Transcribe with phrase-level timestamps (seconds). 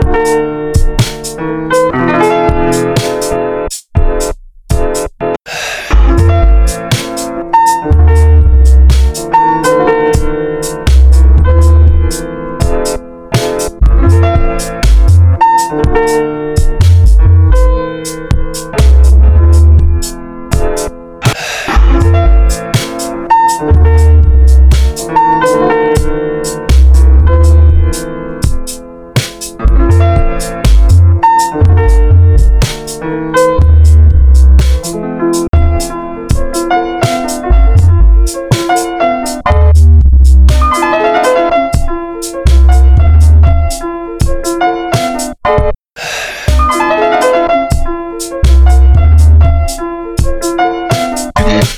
[0.00, 0.41] Bye.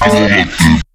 [0.04, 0.30] Fala.
[0.30, 0.93] É.